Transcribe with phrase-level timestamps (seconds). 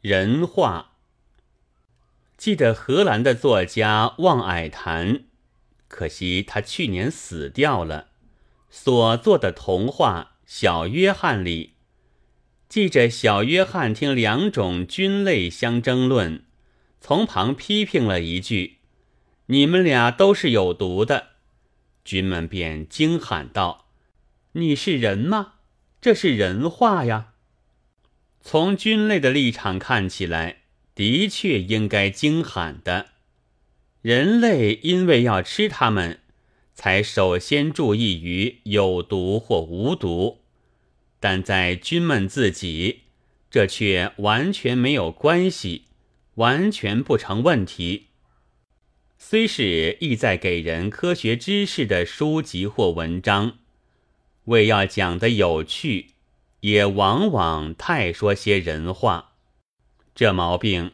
[0.00, 0.92] 人话。
[2.36, 5.24] 记得荷兰的作家望矮谈，
[5.88, 8.06] 可惜他去年死掉了。
[8.70, 11.74] 所做的童话《小约翰》里，
[12.68, 16.44] 记着小约翰听两种菌类相争论，
[17.00, 18.78] 从旁批评了一句
[19.46, 21.30] ：“你们俩都是有毒的。”
[22.04, 23.86] 军们便惊喊道
[24.52, 25.54] ：“你是人吗？
[26.00, 27.32] 这是人话呀！”
[28.50, 30.60] 从菌类的立场看起来。
[30.94, 33.10] 的确应该惊喊的，
[34.00, 36.20] 人类因为要吃它们，
[36.74, 40.40] 才首先注意于有毒或无毒，
[41.20, 43.02] 但在菌们自己，
[43.50, 45.84] 这却完全没有关系，
[46.36, 48.06] 完全不成问题。
[49.18, 53.58] 虽是意在给人科学知识的书籍或文章，
[54.46, 56.14] 为要讲得有趣，
[56.60, 59.32] 也往往太说些人话。
[60.14, 60.92] 这毛病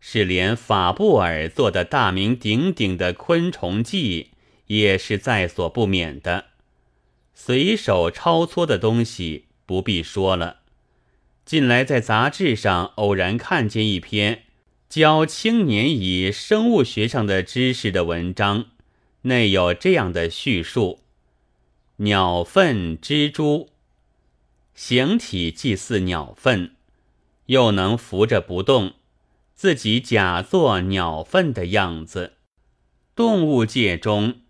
[0.00, 4.30] 是连法布尔做的大名鼎鼎的《昆虫记》
[4.66, 6.46] 也是在所不免的。
[7.34, 10.60] 随手抄撮的东西不必说了。
[11.44, 14.42] 近来在杂志上偶然看见一篇
[14.88, 18.66] 教青年以生物学上的知识的文章，
[19.22, 21.00] 内有这样的叙述：
[21.96, 23.70] 鸟粪蜘蛛，
[24.80, 26.76] 形体既似鸟粪。
[27.46, 28.92] 又能扶着不动，
[29.52, 32.34] 自己假作鸟粪的样子。
[33.16, 34.42] 动物界中，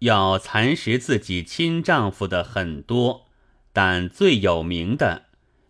[0.00, 3.28] 要蚕食自己亲丈夫的很多，
[3.72, 5.26] 但最有名的，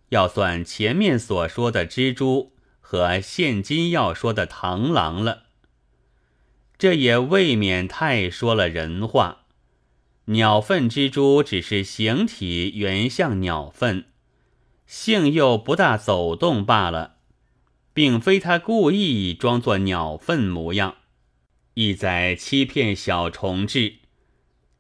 [0.09, 5.43] 要算前面所说的蜘蛛和现今要说的螳螂了。
[6.79, 9.38] 这也未免太说了人话。
[10.31, 14.05] 鸟粪蜘蛛只是形体原像鸟粪。
[14.87, 17.17] 性又不大走动罢了，
[17.95, 20.97] 并非他故意装作鸟粪模样，
[21.75, 23.95] 意在欺骗小虫豸。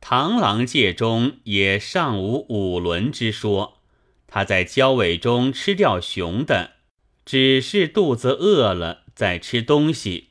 [0.03, 3.78] 螳螂界中也尚无五轮之说，
[4.27, 6.72] 他在交尾中吃掉雄的，
[7.25, 10.28] 只是肚子饿了在吃东西，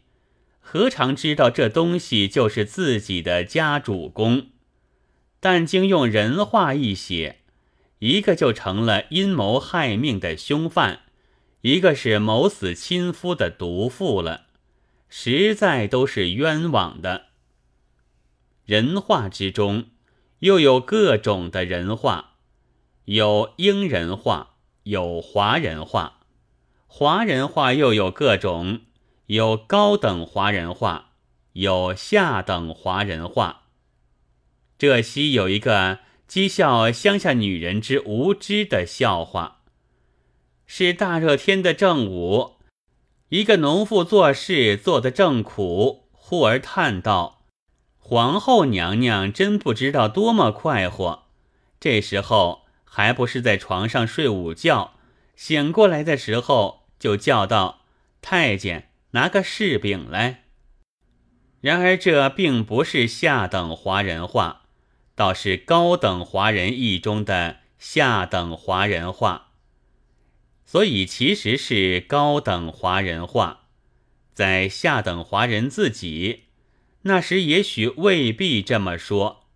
[0.59, 4.50] 何尝知道这东西就是自己的家主公？
[5.50, 7.38] 但经用人话一写。
[8.00, 11.03] 一个就成了阴谋害命的凶犯，
[11.62, 14.47] 一个是谋死亲夫的毒妇了，
[15.08, 17.28] 实在都是冤枉的。
[18.66, 19.85] 人话之中，
[20.40, 22.34] 又有各种的人话，
[23.06, 26.19] 有英人话，有华人话，
[26.88, 28.81] 华人话又有各种，
[29.28, 31.12] 有高等华人话，
[31.53, 33.64] 有下等华人话。
[34.78, 36.00] 这西有一个。
[36.30, 39.62] 讥笑乡下女人之无知的笑话，
[40.66, 42.58] 是大热天的正午，
[43.30, 47.46] 一个农妇做事做得正苦，忽而叹道
[47.98, 51.30] ：“皇后娘娘真不知道多么快活。”
[51.80, 54.96] 这时候还不是在床上睡午觉，
[55.38, 57.86] 醒过来的时候就叫道
[58.22, 60.44] ：“太监，拿个柿饼来。”
[61.62, 64.64] 然而这并不是下等华人话。
[65.17, 69.53] 倒是高等华人意中的下等华人话，
[70.63, 73.63] 所以其实是高等华人话，
[74.35, 76.44] 在下等华人自己
[77.01, 79.47] 那时也许未必这么说，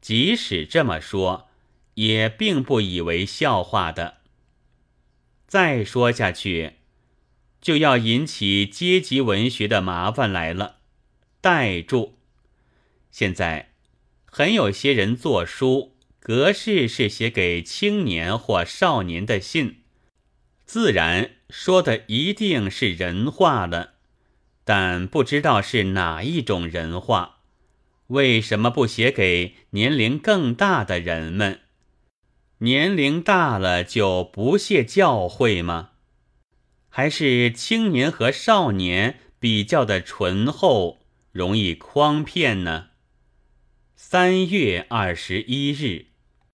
[0.00, 1.48] 即使这么说，
[1.94, 4.18] 也并不以为笑话的。
[5.48, 6.74] 再说下去，
[7.60, 10.76] 就要引起阶级文学的麻烦来了。
[11.40, 12.14] 待住，
[13.10, 13.67] 现在。
[14.38, 19.80] 很有些人作书，格式是写给青年或少年的信，
[20.64, 23.94] 自然说的一定是人话了，
[24.62, 27.38] 但不知道是哪一种人话。
[28.06, 31.62] 为什么不写给年龄更大的人们？
[32.58, 35.90] 年龄大了就不屑教诲吗？
[36.88, 41.00] 还是青年和少年比较的醇厚，
[41.32, 42.90] 容易诓骗呢？
[44.00, 46.07] 三月二十一日。